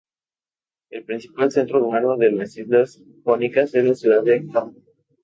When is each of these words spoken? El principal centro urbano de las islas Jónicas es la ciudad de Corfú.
El 0.89 1.03
principal 1.03 1.51
centro 1.51 1.79
urbano 1.85 2.17
de 2.17 2.31
las 2.31 2.57
islas 2.57 3.03
Jónicas 3.23 3.75
es 3.75 3.85
la 3.85 3.93
ciudad 3.93 4.23
de 4.23 4.47
Corfú. 4.47 4.81